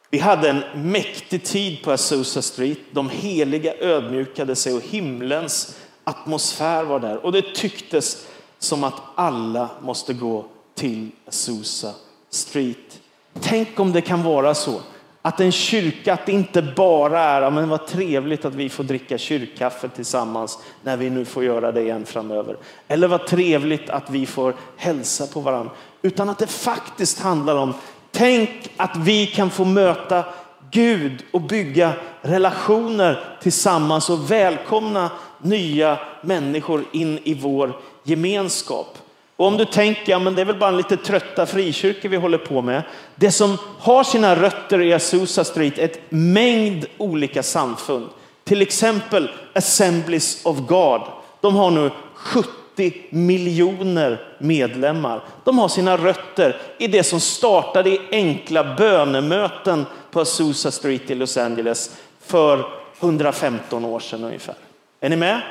Vi 0.09 0.19
hade 0.19 0.49
en 0.49 0.63
mäktig 0.91 1.43
tid 1.43 1.83
på 1.83 1.91
Azusa 1.91 2.41
Street. 2.41 2.77
De 2.91 3.09
heliga 3.09 3.73
ödmjukade 3.79 4.55
sig 4.55 4.73
och 4.73 4.81
himlens 4.81 5.77
atmosfär 6.03 6.83
var 6.83 6.99
där 6.99 7.25
och 7.25 7.31
det 7.31 7.55
tycktes 7.55 8.27
som 8.59 8.83
att 8.83 9.01
alla 9.15 9.69
måste 9.81 10.13
gå 10.13 10.45
till 10.75 11.11
Azusa 11.27 11.93
Street. 12.29 12.99
Tänk 13.41 13.79
om 13.79 13.91
det 13.91 14.01
kan 14.01 14.23
vara 14.23 14.55
så 14.55 14.81
att 15.27 15.39
en 15.39 15.51
kyrka, 15.51 16.13
att 16.13 16.25
det 16.25 16.31
inte 16.31 16.61
bara 16.61 17.19
är, 17.19 17.51
men 17.51 17.69
vad 17.69 17.87
trevligt 17.87 18.45
att 18.45 18.55
vi 18.55 18.69
får 18.69 18.83
dricka 18.83 19.17
kyrkkaffe 19.17 19.89
tillsammans 19.89 20.59
när 20.83 20.97
vi 20.97 21.09
nu 21.09 21.25
får 21.25 21.43
göra 21.43 21.71
det 21.71 21.81
igen 21.81 22.05
framöver. 22.05 22.57
Eller 22.87 23.07
vad 23.07 23.27
trevligt 23.27 23.89
att 23.89 24.09
vi 24.09 24.25
får 24.25 24.55
hälsa 24.77 25.27
på 25.27 25.39
varandra. 25.39 25.71
Utan 26.01 26.29
att 26.29 26.37
det 26.37 26.47
faktiskt 26.47 27.19
handlar 27.19 27.55
om, 27.55 27.73
tänk 28.11 28.71
att 28.77 28.97
vi 28.97 29.27
kan 29.27 29.49
få 29.49 29.65
möta 29.65 30.23
Gud 30.71 31.23
och 31.31 31.41
bygga 31.41 31.93
relationer 32.21 33.37
tillsammans 33.41 34.09
och 34.09 34.31
välkomna 34.31 35.11
nya 35.41 35.99
människor 36.21 36.83
in 36.91 37.19
i 37.23 37.33
vår 37.33 37.79
gemenskap. 38.03 38.97
Och 39.37 39.47
om 39.47 39.57
du 39.57 39.65
tänker, 39.65 40.11
ja 40.11 40.19
men 40.19 40.35
det 40.35 40.41
är 40.41 40.45
väl 40.45 40.59
bara 40.59 40.69
en 40.69 40.77
lite 40.77 40.97
trötta 40.97 41.45
frikyrkor 41.45 42.09
vi 42.09 42.17
håller 42.17 42.37
på 42.37 42.61
med. 42.61 42.83
Det 43.15 43.31
som 43.31 43.57
har 43.79 44.03
sina 44.03 44.35
rötter 44.35 44.81
i 44.81 44.93
Azusa 44.93 45.43
Street 45.43 45.77
är 45.77 45.85
ett 45.85 46.01
mängd 46.09 46.85
olika 46.97 47.43
samfund. 47.43 48.09
Till 48.43 48.61
exempel 48.61 49.29
Assemblies 49.53 50.45
of 50.45 50.57
God. 50.57 51.01
De 51.41 51.55
har 51.55 51.71
nu 51.71 51.91
70 52.13 52.93
miljoner 53.09 54.21
medlemmar. 54.39 55.23
De 55.43 55.57
har 55.57 55.67
sina 55.67 55.97
rötter 55.97 56.57
i 56.77 56.87
det 56.87 57.03
som 57.03 57.19
startade 57.19 57.89
i 57.89 58.01
enkla 58.11 58.75
bönemöten 58.75 59.85
på 60.11 60.21
Azusa 60.21 60.71
Street 60.71 61.11
i 61.11 61.15
Los 61.15 61.37
Angeles 61.37 61.97
för 62.25 62.65
115 62.99 63.85
år 63.85 63.99
sedan 63.99 64.23
ungefär. 64.23 64.55
Är 64.99 65.09
ni 65.09 65.15
med? 65.15 65.41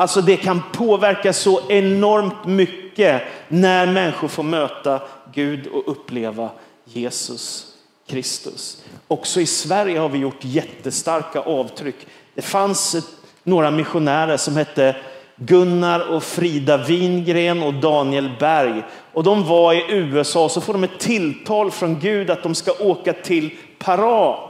Alltså 0.00 0.20
det 0.20 0.36
kan 0.36 0.62
påverka 0.72 1.32
så 1.32 1.60
enormt 1.68 2.44
mycket 2.44 3.22
när 3.48 3.86
människor 3.86 4.28
får 4.28 4.42
möta 4.42 5.00
Gud 5.32 5.66
och 5.66 5.82
uppleva 5.86 6.50
Jesus 6.84 7.66
Kristus. 8.06 8.82
Också 9.08 9.40
i 9.40 9.46
Sverige 9.46 9.98
har 9.98 10.08
vi 10.08 10.18
gjort 10.18 10.44
jättestarka 10.44 11.40
avtryck. 11.40 12.06
Det 12.34 12.42
fanns 12.42 12.96
några 13.42 13.70
missionärer 13.70 14.36
som 14.36 14.56
hette 14.56 14.96
Gunnar 15.36 16.00
och 16.00 16.22
Frida 16.22 16.76
Wingren 16.76 17.62
och 17.62 17.74
Daniel 17.74 18.30
Berg. 18.40 18.82
Och 19.12 19.24
de 19.24 19.44
var 19.44 19.72
i 19.72 19.84
USA 19.88 20.48
så 20.48 20.60
får 20.60 20.72
de 20.72 20.84
ett 20.84 20.98
tilltal 20.98 21.70
från 21.70 22.00
Gud 22.00 22.30
att 22.30 22.42
de 22.42 22.54
ska 22.54 22.72
åka 22.72 23.12
till 23.12 23.50
Pará 23.78 24.47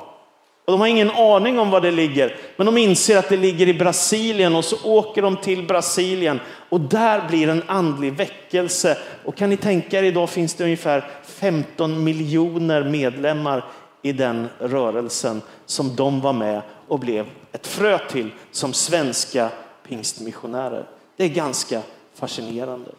och 0.68 0.72
de 0.72 0.80
har 0.80 0.88
ingen 0.88 1.10
aning 1.10 1.58
om 1.58 1.70
var 1.70 1.80
det 1.80 1.90
ligger, 1.90 2.37
men 2.56 2.66
de 2.66 2.78
inser 2.78 3.18
att 3.18 3.28
det 3.28 3.37
ligger 3.37 3.68
i 3.68 3.75
Brasilien 3.75 4.56
och 4.56 4.64
så 4.64 4.76
åker 4.84 5.22
de 5.22 5.37
till 5.37 5.66
Brasilien 5.66 6.40
och 6.68 6.80
där 6.80 7.28
blir 7.28 7.48
en 7.48 7.62
andlig 7.66 8.12
väckelse. 8.12 8.98
Och 9.25 9.37
kan 9.37 9.50
ni 9.50 9.56
tänka 9.56 9.98
er, 9.98 10.02
idag 10.02 10.30
finns 10.30 10.54
det 10.54 10.64
ungefär 10.64 11.10
15 11.25 12.04
miljoner 12.04 12.84
medlemmar 12.84 13.64
i 14.02 14.12
den 14.12 14.48
rörelsen 14.58 15.42
som 15.66 15.96
de 15.96 16.20
var 16.20 16.32
med 16.32 16.62
och 16.88 16.98
blev 16.98 17.26
ett 17.52 17.66
frö 17.66 17.98
till 17.98 18.30
som 18.50 18.72
svenska 18.72 19.48
pingstmissionärer. 19.88 20.84
Det 21.16 21.25
är 21.25 21.28
ganska 21.28 21.80
fascinerande. 22.14 22.90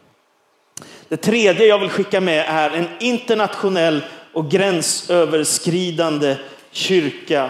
Det 1.07 1.17
tredje 1.17 1.65
jag 1.65 1.79
vill 1.79 1.89
skicka 1.89 2.21
med 2.21 2.45
är 2.47 2.69
en 2.69 2.87
internationell 2.99 4.03
och 4.33 4.51
gränsöverskridande 4.51 6.35
kyrka. 6.71 7.49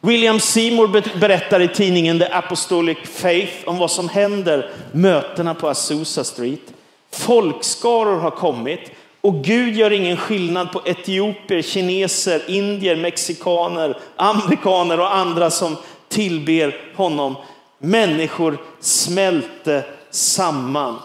William 0.00 0.40
Seymour 0.40 1.18
berättar 1.18 1.60
i 1.60 1.68
tidningen 1.68 2.18
The 2.18 2.26
Apostolic 2.32 2.98
Faith 3.04 3.68
om 3.68 3.78
vad 3.78 3.90
som 3.90 4.08
händer 4.08 4.70
mötena 4.92 5.54
på 5.54 5.68
Azusa 5.68 6.24
Street. 6.24 6.72
Folkskaror 7.12 8.18
har 8.18 8.30
kommit 8.30 8.80
och 9.20 9.44
Gud 9.44 9.76
gör 9.76 9.90
ingen 9.90 10.16
skillnad 10.16 10.72
på 10.72 10.82
etiopier, 10.84 11.62
kineser, 11.62 12.42
indier, 12.50 12.96
mexikaner, 12.96 13.98
amerikaner 14.16 15.00
och 15.00 15.16
andra 15.16 15.50
som 15.50 15.76
tillber 16.08 16.76
honom. 16.96 17.36
Människor 17.78 18.58
smälte 18.80 19.84
samman. 20.10 20.96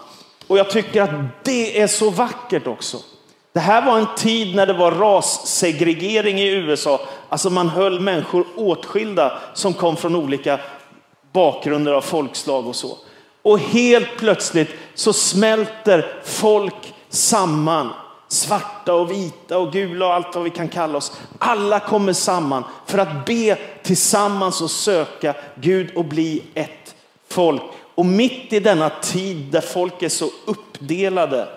Och 0.47 0.57
jag 0.57 0.69
tycker 0.69 1.01
att 1.01 1.43
det 1.43 1.81
är 1.81 1.87
så 1.87 2.09
vackert 2.09 2.67
också. 2.67 2.97
Det 3.53 3.59
här 3.59 3.85
var 3.85 3.99
en 3.99 4.15
tid 4.17 4.55
när 4.55 4.65
det 4.65 4.73
var 4.73 4.91
rassegregering 4.91 6.39
i 6.39 6.49
USA. 6.49 6.99
Alltså 7.29 7.49
man 7.49 7.69
höll 7.69 7.99
människor 7.99 8.45
åtskilda 8.55 9.39
som 9.53 9.73
kom 9.73 9.95
från 9.95 10.15
olika 10.15 10.59
bakgrunder 11.31 11.93
av 11.93 12.01
folkslag 12.01 12.67
och 12.67 12.75
så. 12.75 12.97
Och 13.41 13.59
helt 13.59 14.17
plötsligt 14.17 14.69
så 14.93 15.13
smälter 15.13 16.21
folk 16.25 16.93
samman. 17.09 17.89
Svarta 18.27 18.93
och 18.93 19.11
vita 19.11 19.57
och 19.57 19.73
gula 19.73 20.05
och 20.05 20.13
allt 20.13 20.35
vad 20.35 20.43
vi 20.43 20.49
kan 20.49 20.67
kalla 20.67 20.97
oss. 20.97 21.11
Alla 21.39 21.79
kommer 21.79 22.13
samman 22.13 22.63
för 22.85 22.97
att 22.97 23.25
be 23.25 23.57
tillsammans 23.83 24.61
och 24.61 24.71
söka 24.71 25.33
Gud 25.55 25.95
och 25.95 26.05
bli 26.05 26.43
ett 26.53 26.95
folk. 27.29 27.61
Och 27.95 28.05
mitt 28.05 28.53
i 28.53 28.59
denna 28.59 28.89
tid 28.89 29.37
där 29.37 29.61
folk 29.61 30.03
är 30.03 30.09
så 30.09 30.29
uppdelade 30.45 31.47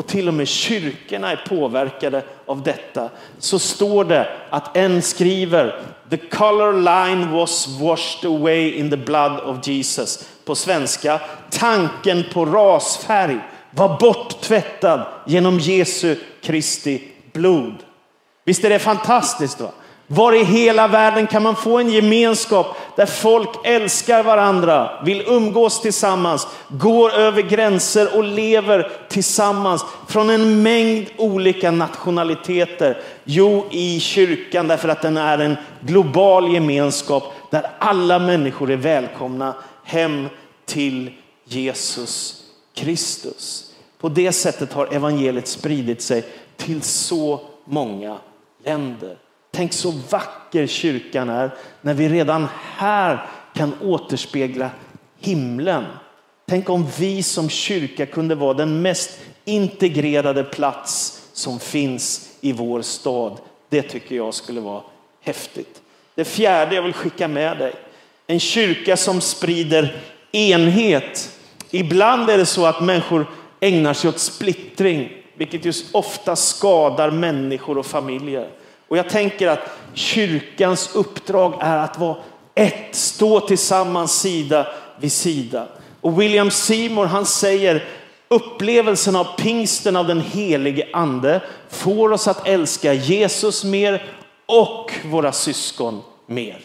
och 0.00 0.06
till 0.06 0.28
och 0.28 0.34
med 0.34 0.48
kyrkorna 0.48 1.32
är 1.32 1.36
påverkade 1.48 2.22
av 2.46 2.62
detta, 2.62 3.08
så 3.38 3.58
står 3.58 4.04
det 4.04 4.28
att 4.50 4.76
en 4.76 5.02
skriver 5.02 5.82
The 6.10 6.16
color 6.16 6.72
line 6.72 7.32
was 7.32 7.68
washed 7.80 8.30
away 8.30 8.72
in 8.72 8.90
the 8.90 8.96
blood 8.96 9.40
of 9.40 9.66
Jesus. 9.66 10.28
På 10.44 10.54
svenska, 10.54 11.20
tanken 11.50 12.24
på 12.32 12.44
rasfärg 12.44 13.38
var 13.70 13.98
borttvättad 14.00 15.06
genom 15.26 15.58
Jesu 15.58 16.16
Kristi 16.42 17.02
blod. 17.32 17.74
Visst 18.44 18.64
är 18.64 18.70
det 18.70 18.78
fantastiskt? 18.78 19.60
Va? 19.60 19.70
Var 20.06 20.32
i 20.32 20.44
hela 20.44 20.88
världen 20.88 21.26
kan 21.26 21.42
man 21.42 21.56
få 21.56 21.78
en 21.78 21.90
gemenskap 21.90 22.76
där 22.96 23.06
folk 23.06 23.48
älskar 23.64 24.22
varandra, 24.22 24.90
vill 25.04 25.24
umgås 25.26 25.80
tillsammans, 25.80 26.46
går 26.68 27.10
över 27.14 27.42
gränser 27.42 28.16
och 28.16 28.24
lever 28.24 28.92
tillsammans 29.08 29.84
från 30.08 30.30
en 30.30 30.62
mängd 30.62 31.06
olika 31.16 31.70
nationaliteter? 31.70 33.02
Jo, 33.24 33.66
i 33.70 34.00
kyrkan 34.00 34.68
därför 34.68 34.88
att 34.88 35.02
den 35.02 35.16
är 35.16 35.38
en 35.38 35.56
global 35.80 36.52
gemenskap 36.52 37.24
där 37.50 37.66
alla 37.78 38.18
människor 38.18 38.70
är 38.70 38.76
välkomna 38.76 39.54
hem 39.84 40.28
till 40.66 41.10
Jesus 41.44 42.44
Kristus. 42.74 43.72
På 44.00 44.08
det 44.08 44.32
sättet 44.32 44.72
har 44.72 44.94
evangeliet 44.94 45.48
spridit 45.48 46.02
sig 46.02 46.24
till 46.56 46.82
så 46.82 47.40
många 47.64 48.18
länder. 48.64 49.16
Tänk 49.50 49.72
så 49.72 49.90
vacker 50.10 50.66
kyrkan 50.66 51.28
är 51.28 51.50
när 51.80 51.94
vi 51.94 52.08
redan 52.08 52.48
här 52.76 53.26
kan 53.54 53.74
återspegla 53.82 54.70
himlen. 55.18 55.84
Tänk 56.48 56.70
om 56.70 56.86
vi 56.98 57.22
som 57.22 57.48
kyrka 57.48 58.06
kunde 58.06 58.34
vara 58.34 58.54
den 58.54 58.82
mest 58.82 59.20
integrerade 59.44 60.44
plats 60.44 61.22
som 61.32 61.60
finns 61.60 62.30
i 62.40 62.52
vår 62.52 62.82
stad. 62.82 63.38
Det 63.68 63.82
tycker 63.82 64.16
jag 64.16 64.34
skulle 64.34 64.60
vara 64.60 64.82
häftigt. 65.20 65.80
Det 66.14 66.24
fjärde 66.24 66.74
jag 66.74 66.82
vill 66.82 66.92
skicka 66.92 67.28
med 67.28 67.58
dig. 67.58 67.72
En 68.26 68.40
kyrka 68.40 68.96
som 68.96 69.20
sprider 69.20 70.02
enhet. 70.32 71.38
Ibland 71.70 72.30
är 72.30 72.38
det 72.38 72.46
så 72.46 72.66
att 72.66 72.82
människor 72.82 73.26
ägnar 73.60 73.94
sig 73.94 74.08
åt 74.08 74.18
splittring, 74.18 75.12
vilket 75.34 75.64
just 75.64 75.94
ofta 75.94 76.36
skadar 76.36 77.10
människor 77.10 77.78
och 77.78 77.86
familjer. 77.86 78.48
Och 78.90 78.96
jag 78.96 79.08
tänker 79.08 79.48
att 79.48 79.70
kyrkans 79.94 80.94
uppdrag 80.94 81.54
är 81.60 81.76
att 81.76 81.98
vara 81.98 82.16
ett, 82.54 82.94
stå 82.94 83.40
tillsammans 83.40 84.20
sida 84.20 84.66
vid 85.00 85.12
sida. 85.12 85.68
Och 86.00 86.20
William 86.20 86.50
Seymour 86.50 87.04
han 87.06 87.26
säger 87.26 87.84
upplevelsen 88.28 89.16
av 89.16 89.26
pingsten 89.38 89.96
av 89.96 90.06
den 90.06 90.20
helige 90.20 90.88
ande 90.92 91.40
får 91.68 92.12
oss 92.12 92.28
att 92.28 92.48
älska 92.48 92.92
Jesus 92.92 93.64
mer 93.64 94.06
och 94.46 94.92
våra 95.04 95.32
syskon 95.32 96.02
mer. 96.26 96.60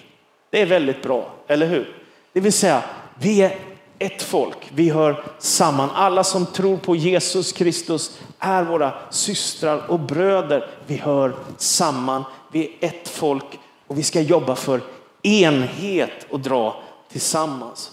Det 0.50 0.62
är 0.62 0.66
väldigt 0.66 1.02
bra, 1.02 1.34
eller 1.48 1.68
hur? 1.68 1.96
Det 2.34 2.40
vill 2.40 2.54
säga, 2.54 2.84
vi 3.20 3.42
är 3.42 3.58
ett 4.00 4.22
folk. 4.22 4.58
Vi 4.70 4.90
hör 4.90 5.24
samman. 5.40 5.90
Alla 5.94 6.24
som 6.24 6.46
tror 6.46 6.78
på 6.78 6.96
Jesus 6.96 7.52
Kristus 7.52 8.20
är 8.40 8.64
våra 8.64 8.94
systrar 9.10 9.92
och 9.92 10.00
bröder. 10.00 10.68
Vi 10.88 10.96
hör 10.96 11.36
samman. 11.58 12.24
Vi 12.52 12.78
är 12.80 12.88
ett 12.88 13.10
folk 13.10 13.60
och 13.88 13.98
vi 13.98 14.04
ska 14.04 14.22
jobba 14.22 14.56
för 14.56 14.82
enhet 15.24 16.26
och 16.30 16.40
dra 16.40 16.84
tillsammans. 17.12 17.92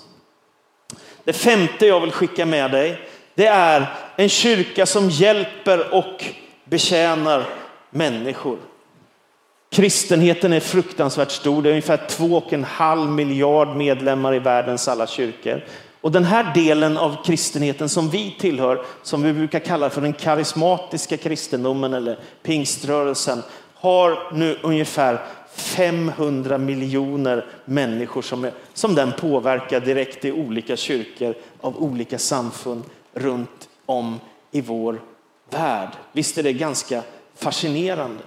Det 1.24 1.32
femte 1.32 1.86
jag 1.86 2.00
vill 2.00 2.12
skicka 2.12 2.46
med 2.46 2.70
dig, 2.70 3.00
det 3.34 3.46
är 3.46 3.94
en 4.16 4.28
kyrka 4.28 4.86
som 4.86 5.10
hjälper 5.10 5.94
och 5.94 6.24
betjänar 6.64 7.44
människor. 7.90 8.58
Kristenheten 9.70 10.52
är 10.52 10.60
fruktansvärt 10.60 11.30
stor. 11.30 11.62
Det 11.62 11.68
är 11.68 11.70
ungefär 11.70 12.06
två 12.08 12.36
och 12.36 12.52
en 12.52 12.64
halv 12.64 13.10
miljard 13.10 13.76
medlemmar 13.76 14.34
i 14.34 14.38
världens 14.38 14.88
alla 14.88 15.06
kyrkor. 15.06 15.64
Och 16.02 16.12
den 16.12 16.24
här 16.24 16.54
delen 16.54 16.96
av 16.96 17.24
kristenheten 17.24 17.88
som 17.88 18.10
vi 18.10 18.36
tillhör, 18.40 18.84
som 19.02 19.22
vi 19.22 19.32
brukar 19.32 19.58
kalla 19.58 19.90
för 19.90 20.00
den 20.00 20.12
karismatiska 20.12 21.16
kristendomen 21.16 21.94
eller 21.94 22.18
pingströrelsen, 22.42 23.42
har 23.74 24.32
nu 24.32 24.58
ungefär 24.62 25.20
500 25.54 26.58
miljoner 26.58 27.46
människor 27.64 28.22
som, 28.22 28.44
är, 28.44 28.52
som 28.74 28.94
den 28.94 29.12
påverkar 29.12 29.80
direkt 29.80 30.24
i 30.24 30.32
olika 30.32 30.76
kyrkor 30.76 31.34
av 31.60 31.82
olika 31.82 32.18
samfund 32.18 32.84
runt 33.14 33.68
om 33.86 34.20
i 34.50 34.60
vår 34.60 35.00
värld. 35.50 35.88
Visst 36.12 36.38
är 36.38 36.42
det 36.42 36.52
ganska 36.52 37.02
fascinerande? 37.36 38.22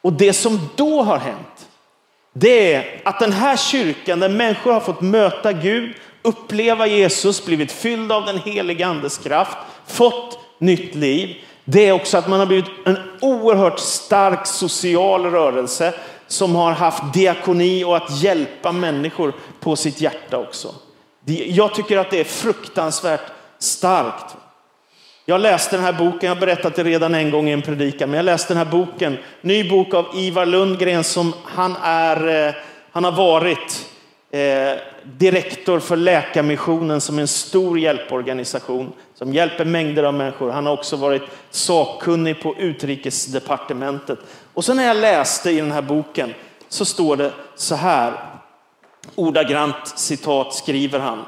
Och 0.00 0.12
det 0.12 0.32
som 0.32 0.68
då 0.76 1.02
har 1.02 1.18
hänt, 1.18 1.68
det 2.32 2.74
är 2.74 3.02
att 3.04 3.20
den 3.20 3.32
här 3.32 3.56
kyrkan 3.56 4.20
där 4.20 4.28
människor 4.28 4.72
har 4.72 4.80
fått 4.80 5.00
möta 5.00 5.52
Gud, 5.52 5.94
uppleva 6.22 6.86
Jesus, 6.86 7.44
blivit 7.44 7.72
fylld 7.72 8.12
av 8.12 8.26
den 8.26 8.38
heliga 8.38 8.86
andes 8.86 9.18
kraft, 9.18 9.58
fått 9.86 10.38
nytt 10.58 10.94
liv. 10.94 11.36
Det 11.64 11.88
är 11.88 11.92
också 11.92 12.18
att 12.18 12.28
man 12.28 12.38
har 12.38 12.46
blivit 12.46 12.70
en 12.84 12.98
oerhört 13.20 13.78
stark 13.78 14.46
social 14.46 15.26
rörelse 15.26 15.94
som 16.26 16.54
har 16.54 16.72
haft 16.72 17.14
diakoni 17.14 17.84
och 17.84 17.96
att 17.96 18.22
hjälpa 18.22 18.72
människor 18.72 19.32
på 19.60 19.76
sitt 19.76 20.00
hjärta 20.00 20.38
också. 20.38 20.74
Jag 21.46 21.74
tycker 21.74 21.98
att 21.98 22.10
det 22.10 22.20
är 22.20 22.24
fruktansvärt 22.24 23.32
starkt. 23.58 24.36
Jag 25.24 25.40
läste 25.40 25.76
den 25.76 25.84
här 25.84 25.92
boken, 25.92 26.28
jag 26.28 26.34
har 26.34 26.40
berättat 26.40 26.74
det 26.74 26.84
redan 26.84 27.14
en 27.14 27.30
gång 27.30 27.48
i 27.48 27.52
en 27.52 27.62
predikan, 27.62 28.10
men 28.10 28.16
jag 28.16 28.24
läste 28.24 28.54
den 28.54 28.66
här 28.66 28.72
boken, 28.72 29.18
ny 29.40 29.70
bok 29.70 29.94
av 29.94 30.06
Ivar 30.14 30.46
Lundgren 30.46 31.04
som 31.04 31.32
han 31.44 31.76
är, 31.82 32.46
eh, 32.48 32.54
han 32.92 33.04
har 33.04 33.12
varit 33.12 33.86
eh, 34.30 34.91
direktor 35.04 35.80
för 35.80 35.96
Läkarmissionen 35.96 37.00
som 37.00 37.18
är 37.18 37.22
en 37.22 37.28
stor 37.28 37.78
hjälporganisation 37.78 38.92
som 39.14 39.34
hjälper 39.34 39.64
mängder 39.64 40.02
av 40.02 40.14
människor. 40.14 40.50
Han 40.50 40.66
har 40.66 40.72
också 40.72 40.96
varit 40.96 41.22
sakkunnig 41.50 42.42
på 42.42 42.54
utrikesdepartementet. 42.58 44.18
Och 44.54 44.64
så 44.64 44.74
när 44.74 44.86
jag 44.86 44.96
läste 44.96 45.50
i 45.50 45.56
den 45.56 45.72
här 45.72 45.82
boken 45.82 46.34
så 46.68 46.84
står 46.84 47.16
det 47.16 47.32
så 47.56 47.74
här, 47.74 48.12
ordagrant 49.14 49.98
citat 49.98 50.54
skriver 50.54 50.98
han. 50.98 51.24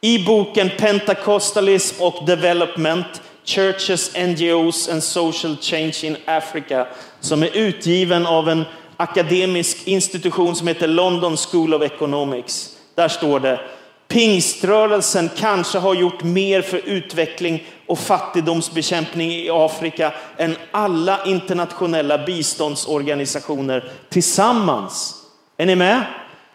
I 0.00 0.24
boken 0.24 0.70
Pentecostalism 0.78 2.02
och 2.02 2.26
Development 2.26 3.22
Churches, 3.44 4.16
NGOs 4.16 4.88
and 4.88 5.02
Social 5.02 5.56
Change 5.60 6.00
in 6.02 6.16
Africa 6.24 6.86
som 7.20 7.42
är 7.42 7.56
utgiven 7.56 8.26
av 8.26 8.48
en 8.48 8.64
akademisk 8.96 9.86
institution 9.86 10.56
som 10.56 10.66
heter 10.68 10.88
London 10.88 11.36
School 11.36 11.74
of 11.74 11.82
Economics. 11.82 12.76
Där 13.00 13.08
står 13.08 13.40
det 13.40 13.60
Pingströrelsen 14.08 15.30
kanske 15.36 15.78
har 15.78 15.94
gjort 15.94 16.22
mer 16.22 16.62
för 16.62 16.80
utveckling 16.84 17.64
och 17.86 17.98
fattigdomsbekämpning 17.98 19.30
i 19.30 19.50
Afrika 19.50 20.12
än 20.36 20.56
alla 20.70 21.24
internationella 21.24 22.18
biståndsorganisationer 22.18 23.92
tillsammans. 24.08 25.14
Är 25.56 25.66
ni 25.66 25.76
med? 25.76 26.04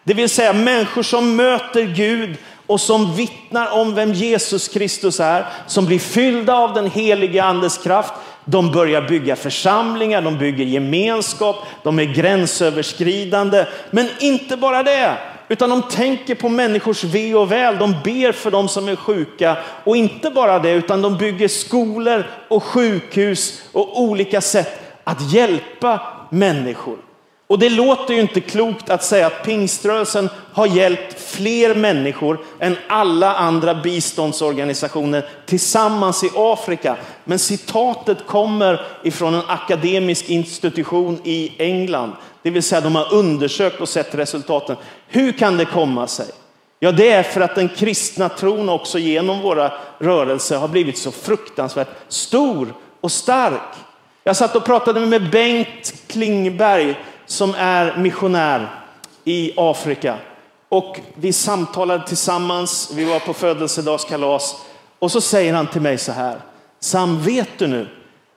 Det 0.03 0.13
vill 0.13 0.29
säga 0.29 0.53
människor 0.53 1.03
som 1.03 1.35
möter 1.35 1.83
Gud 1.83 2.37
och 2.67 2.81
som 2.81 3.15
vittnar 3.15 3.71
om 3.71 3.95
vem 3.95 4.13
Jesus 4.13 4.67
Kristus 4.67 5.19
är, 5.19 5.45
som 5.67 5.85
blir 5.85 5.99
fyllda 5.99 6.55
av 6.55 6.73
den 6.73 6.91
heliga 6.91 7.43
andes 7.43 7.77
kraft. 7.77 8.13
De 8.45 8.71
börjar 8.71 9.01
bygga 9.01 9.35
församlingar, 9.35 10.21
de 10.21 10.37
bygger 10.37 10.65
gemenskap, 10.65 11.55
de 11.83 11.99
är 11.99 12.03
gränsöverskridande. 12.03 13.65
Men 13.91 14.09
inte 14.19 14.57
bara 14.57 14.83
det, 14.83 15.17
utan 15.47 15.69
de 15.69 15.81
tänker 15.81 16.35
på 16.35 16.49
människors 16.49 17.03
ve 17.03 17.35
och 17.35 17.51
väl. 17.51 17.77
De 17.77 17.95
ber 18.03 18.31
för 18.31 18.51
dem 18.51 18.67
som 18.67 18.87
är 18.87 18.95
sjuka 18.95 19.57
och 19.83 19.97
inte 19.97 20.29
bara 20.29 20.59
det, 20.59 20.71
utan 20.71 21.01
de 21.01 21.17
bygger 21.17 21.47
skolor 21.47 22.23
och 22.47 22.63
sjukhus 22.63 23.61
och 23.71 24.01
olika 24.01 24.41
sätt 24.41 24.81
att 25.03 25.33
hjälpa 25.33 26.01
människor. 26.29 26.97
Och 27.47 27.59
det 27.59 27.69
låter 27.69 28.13
ju 28.13 28.21
inte 28.21 28.41
klokt 28.41 28.89
att 28.89 29.03
säga 29.03 29.27
att 29.27 29.43
pingströrelsen 29.43 30.29
har 30.53 30.67
hjälpt 30.67 31.21
fler 31.21 31.75
människor 31.75 32.39
än 32.59 32.77
alla 32.87 33.35
andra 33.35 33.75
biståndsorganisationer 33.75 35.25
tillsammans 35.45 36.23
i 36.23 36.29
Afrika. 36.35 36.97
Men 37.23 37.39
citatet 37.39 38.27
kommer 38.27 38.85
ifrån 39.03 39.33
en 39.33 39.41
akademisk 39.47 40.29
institution 40.29 41.19
i 41.23 41.51
England. 41.57 42.11
Det 42.41 42.49
vill 42.49 42.63
säga 42.63 42.81
de 42.81 42.95
har 42.95 43.13
undersökt 43.13 43.81
och 43.81 43.89
sett 43.89 44.15
resultaten. 44.15 44.75
Hur 45.07 45.31
kan 45.31 45.57
det 45.57 45.65
komma 45.65 46.07
sig? 46.07 46.27
Ja, 46.79 46.91
det 46.91 47.11
är 47.11 47.23
för 47.23 47.41
att 47.41 47.55
den 47.55 47.69
kristna 47.69 48.29
tron 48.29 48.69
också 48.69 48.99
genom 48.99 49.41
våra 49.41 49.71
rörelser 49.99 50.57
har 50.57 50.67
blivit 50.67 50.97
så 50.97 51.11
fruktansvärt 51.11 51.89
stor 52.07 52.73
och 53.01 53.11
stark. 53.11 53.75
Jag 54.23 54.35
satt 54.35 54.55
och 54.55 54.65
pratade 54.65 54.99
med 54.99 55.29
Bengt 55.29 55.93
Klingberg 56.07 56.95
som 57.25 57.53
är 57.57 57.97
missionär 57.97 58.69
i 59.23 59.53
Afrika. 59.57 60.17
Och 60.69 60.99
vi 61.15 61.33
samtalade 61.33 62.07
tillsammans, 62.07 62.91
vi 62.95 63.05
var 63.05 63.19
på 63.19 63.33
födelsedagskalas 63.33 64.65
och 64.99 65.11
så 65.11 65.21
säger 65.21 65.53
han 65.53 65.67
till 65.67 65.81
mig 65.81 65.97
så 65.97 66.11
här. 66.11 66.37
Sam, 66.79 67.21
vet 67.21 67.49
du 67.57 67.67
nu 67.67 67.87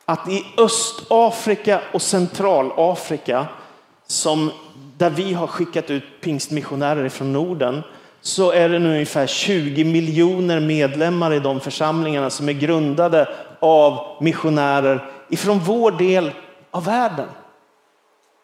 att 0.04 0.28
i 0.28 0.44
Östafrika 0.56 1.80
och 1.92 2.02
Centralafrika, 2.02 3.46
som, 4.06 4.50
där 4.96 5.10
vi 5.10 5.32
har 5.32 5.46
skickat 5.46 5.90
ut 5.90 6.04
pingstmissionärer 6.20 7.08
från 7.08 7.32
Norden, 7.32 7.82
så 8.20 8.50
är 8.50 8.68
det 8.68 8.78
nu 8.78 8.88
ungefär 8.88 9.26
20 9.26 9.84
miljoner 9.84 10.60
medlemmar 10.60 11.32
i 11.32 11.40
de 11.40 11.60
församlingarna 11.60 12.30
som 12.30 12.48
är 12.48 12.52
grundade 12.52 13.28
av 13.60 14.16
missionärer 14.20 15.10
ifrån 15.28 15.58
vår 15.58 15.90
del 15.90 16.30
av 16.70 16.84
världen. 16.84 17.28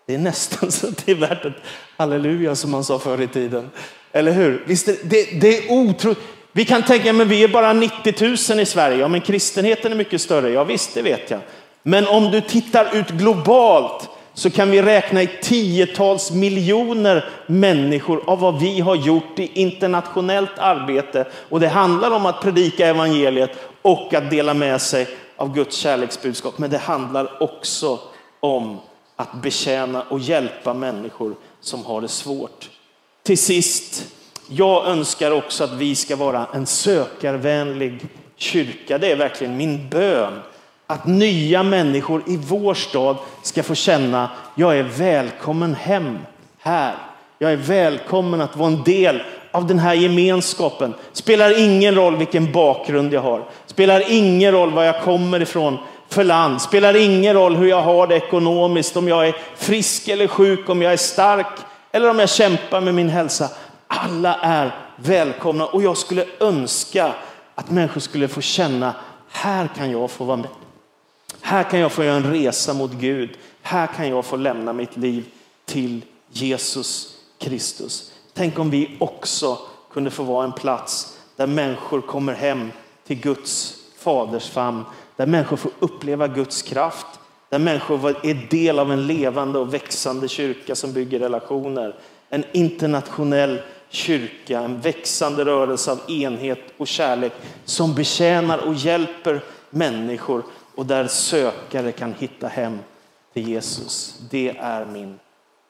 Det 0.06 0.14
är 0.14 0.18
nästan 0.18 0.72
så 0.72 0.88
att 0.88 1.06
det 1.06 1.12
är 1.12 1.16
värt 1.16 1.44
ett 1.44 1.62
halleluja 1.96 2.54
som 2.54 2.70
man 2.70 2.84
sa 2.84 2.98
förr 2.98 3.20
i 3.20 3.28
tiden. 3.28 3.70
Eller 4.12 4.32
hur? 4.32 4.64
Visst, 4.66 4.86
det, 4.86 4.98
det, 5.02 5.40
det 5.40 5.58
är 5.58 5.72
otroligt. 5.72 6.18
Vi 6.52 6.64
kan 6.64 6.82
tänka, 6.82 7.12
men 7.12 7.28
vi 7.28 7.44
är 7.44 7.48
bara 7.48 7.72
90 7.72 8.48
000 8.50 8.60
i 8.60 8.66
Sverige. 8.66 8.98
Ja, 8.98 9.08
men 9.08 9.20
kristenheten 9.20 9.92
är 9.92 9.96
mycket 9.96 10.20
större. 10.20 10.50
Ja, 10.50 10.64
visst, 10.64 10.94
det 10.94 11.02
vet 11.02 11.30
jag. 11.30 11.40
Men 11.82 12.06
om 12.06 12.30
du 12.30 12.40
tittar 12.40 12.96
ut 12.96 13.10
globalt 13.10 14.08
så 14.34 14.50
kan 14.50 14.70
vi 14.70 14.82
räkna 14.82 15.22
i 15.22 15.26
tiotals 15.42 16.30
miljoner 16.30 17.28
människor 17.46 18.22
av 18.26 18.40
vad 18.40 18.60
vi 18.60 18.80
har 18.80 18.94
gjort 18.94 19.38
i 19.38 19.60
internationellt 19.60 20.58
arbete. 20.58 21.26
Och 21.48 21.60
det 21.60 21.68
handlar 21.68 22.10
om 22.10 22.26
att 22.26 22.40
predika 22.40 22.86
evangeliet 22.86 23.50
och 23.82 24.14
att 24.14 24.30
dela 24.30 24.54
med 24.54 24.80
sig 24.80 25.08
av 25.36 25.54
Guds 25.54 25.76
kärleksbudskap. 25.76 26.58
Men 26.58 26.70
det 26.70 26.78
handlar 26.78 27.42
också 27.42 27.98
om 28.40 28.80
att 29.16 29.32
betjäna 29.42 30.02
och 30.02 30.20
hjälpa 30.20 30.74
människor 30.74 31.34
som 31.60 31.84
har 31.84 32.00
det 32.00 32.08
svårt. 32.08 32.70
Till 33.22 33.38
sist, 33.38 34.06
jag 34.48 34.86
önskar 34.86 35.30
också 35.30 35.64
att 35.64 35.72
vi 35.72 35.94
ska 35.94 36.16
vara 36.16 36.46
en 36.54 36.66
sökarvänlig 36.66 38.06
kyrka. 38.36 38.98
Det 38.98 39.12
är 39.12 39.16
verkligen 39.16 39.56
min 39.56 39.88
bön. 39.88 40.40
Att 40.86 41.06
nya 41.06 41.62
människor 41.62 42.22
i 42.26 42.36
vår 42.36 42.74
stad 42.74 43.16
ska 43.42 43.62
få 43.62 43.74
känna, 43.74 44.30
jag 44.54 44.78
är 44.78 44.82
välkommen 44.82 45.74
hem 45.74 46.18
här. 46.58 46.94
Jag 47.38 47.52
är 47.52 47.56
välkommen 47.56 48.40
att 48.40 48.56
vara 48.56 48.68
en 48.68 48.82
del 48.82 49.22
av 49.50 49.66
den 49.66 49.78
här 49.78 49.94
gemenskapen. 49.94 50.94
Spelar 51.12 51.58
ingen 51.58 51.94
roll 51.94 52.16
vilken 52.16 52.52
bakgrund 52.52 53.12
jag 53.12 53.20
har. 53.20 53.48
Spelar 53.66 54.12
ingen 54.12 54.52
roll 54.52 54.70
var 54.70 54.84
jag 54.84 55.02
kommer 55.02 55.42
ifrån 55.42 55.78
för 56.14 56.24
land. 56.24 56.62
Spelar 56.62 56.96
ingen 56.96 57.34
roll 57.34 57.56
hur 57.56 57.68
jag 57.68 57.82
har 57.82 58.06
det 58.06 58.16
ekonomiskt, 58.16 58.96
om 58.96 59.08
jag 59.08 59.28
är 59.28 59.36
frisk 59.56 60.08
eller 60.08 60.26
sjuk, 60.26 60.68
om 60.68 60.82
jag 60.82 60.92
är 60.92 60.96
stark 60.96 61.46
eller 61.92 62.10
om 62.10 62.18
jag 62.18 62.30
kämpar 62.30 62.80
med 62.80 62.94
min 62.94 63.08
hälsa. 63.08 63.48
Alla 63.86 64.34
är 64.34 64.76
välkomna 64.96 65.66
och 65.66 65.82
jag 65.82 65.96
skulle 65.96 66.26
önska 66.40 67.14
att 67.54 67.70
människor 67.70 68.00
skulle 68.00 68.28
få 68.28 68.40
känna, 68.40 68.94
här 69.30 69.68
kan 69.76 69.90
jag 69.90 70.10
få 70.10 70.24
vara 70.24 70.36
med. 70.36 70.48
Här 71.40 71.62
kan 71.62 71.80
jag 71.80 71.92
få 71.92 72.04
göra 72.04 72.16
en 72.16 72.32
resa 72.32 72.74
mot 72.74 72.92
Gud. 72.92 73.30
Här 73.62 73.86
kan 73.86 74.08
jag 74.08 74.24
få 74.24 74.36
lämna 74.36 74.72
mitt 74.72 74.96
liv 74.96 75.24
till 75.64 76.04
Jesus 76.32 77.16
Kristus. 77.38 78.12
Tänk 78.34 78.58
om 78.58 78.70
vi 78.70 78.96
också 79.00 79.58
kunde 79.92 80.10
få 80.10 80.22
vara 80.22 80.44
en 80.44 80.52
plats 80.52 81.18
där 81.36 81.46
människor 81.46 82.00
kommer 82.00 82.32
hem 82.32 82.72
till 83.06 83.20
Guds 83.20 83.74
faders 83.98 84.50
famn 84.50 84.84
där 85.16 85.26
människor 85.26 85.56
får 85.56 85.70
uppleva 85.78 86.28
Guds 86.28 86.62
kraft, 86.62 87.06
där 87.48 87.58
människor 87.58 88.26
är 88.26 88.48
del 88.50 88.78
av 88.78 88.92
en 88.92 89.06
levande 89.06 89.58
och 89.58 89.74
växande 89.74 90.28
kyrka 90.28 90.74
som 90.74 90.92
bygger 90.92 91.18
relationer. 91.18 91.94
En 92.28 92.44
internationell 92.52 93.60
kyrka, 93.88 94.60
en 94.60 94.80
växande 94.80 95.44
rörelse 95.44 95.92
av 95.92 96.00
enhet 96.10 96.60
och 96.76 96.88
kärlek 96.88 97.32
som 97.64 97.94
betjänar 97.94 98.58
och 98.58 98.74
hjälper 98.74 99.40
människor 99.70 100.42
och 100.74 100.86
där 100.86 101.06
sökare 101.06 101.92
kan 101.92 102.14
hitta 102.18 102.48
hem 102.48 102.78
till 103.32 103.48
Jesus. 103.48 104.20
Det 104.30 104.56
är 104.58 104.84
min 104.84 105.18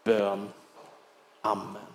bön. 0.04 0.48
Amen. 1.40 1.93